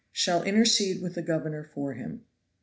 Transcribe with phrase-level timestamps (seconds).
[0.11, 0.55] Shall about him.
[0.55, 2.25] intercede with the governor for him.